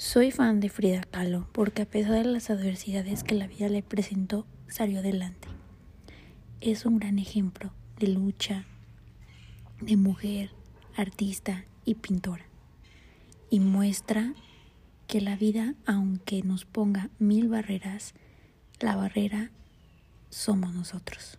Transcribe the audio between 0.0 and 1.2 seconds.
Soy fan de Frida